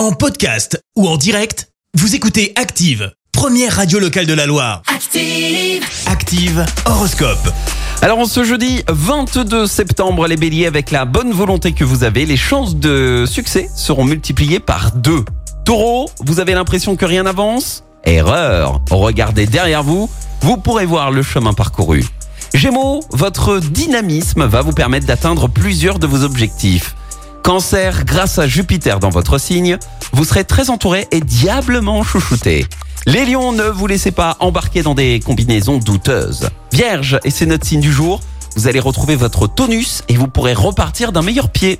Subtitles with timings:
[0.00, 4.80] En podcast ou en direct, vous écoutez Active, première radio locale de la Loire.
[4.86, 5.84] Active.
[6.06, 7.52] Active Horoscope.
[8.00, 12.24] Alors en ce jeudi 22 septembre, les béliers, avec la bonne volonté que vous avez,
[12.24, 15.22] les chances de succès seront multipliées par deux.
[15.66, 18.80] Taureau, vous avez l'impression que rien n'avance Erreur.
[18.90, 20.08] Regardez derrière vous,
[20.40, 22.06] vous pourrez voir le chemin parcouru.
[22.54, 26.94] Gémeaux, votre dynamisme va vous permettre d'atteindre plusieurs de vos objectifs.
[27.42, 29.78] Cancer, grâce à Jupiter dans votre signe,
[30.12, 32.66] vous serez très entouré et diablement chouchouté.
[33.06, 36.48] Les lions, ne vous laissez pas embarquer dans des combinaisons douteuses.
[36.72, 38.20] Vierge, et c'est notre signe du jour,
[38.56, 41.78] vous allez retrouver votre tonus et vous pourrez repartir d'un meilleur pied.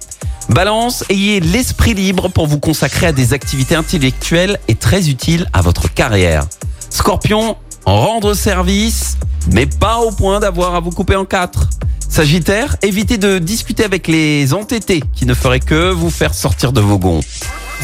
[0.48, 5.62] Balance, ayez l'esprit libre pour vous consacrer à des activités intellectuelles et très utiles à
[5.62, 6.44] votre carrière.
[6.88, 9.18] Scorpion, rendre service,
[9.52, 11.68] mais pas au point d'avoir à vous couper en quatre.
[12.10, 16.80] Sagittaire, évitez de discuter avec les entêtés qui ne feraient que vous faire sortir de
[16.80, 17.20] vos gonds.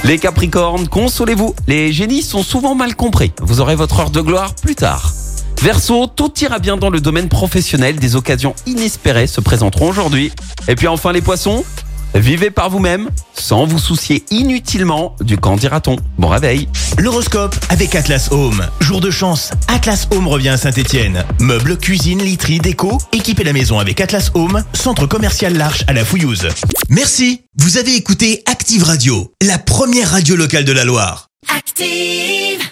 [0.02, 3.32] Les Capricornes, consolez-vous, les génies sont souvent mal compris.
[3.40, 5.12] Vous aurez votre heure de gloire plus tard.
[5.62, 10.32] Verseau, tout ira bien dans le domaine professionnel, des occasions inespérées se présenteront aujourd'hui.
[10.66, 11.64] Et puis enfin les poissons,
[12.14, 15.96] vivez par vous-même sans vous soucier inutilement du quand dira-t-on.
[16.18, 16.68] Bon réveil.
[16.98, 18.66] L'horoscope avec Atlas Home.
[18.80, 21.24] Jour de chance, Atlas Home revient à Saint-Etienne.
[21.40, 26.04] Meubles, cuisine, literie, déco, équipez la maison avec Atlas Home, centre commercial L'Arche à la
[26.04, 26.48] Fouillouse.
[26.88, 31.28] Merci, vous avez écouté Active Radio, la première radio locale de la Loire.
[31.54, 32.66] Active.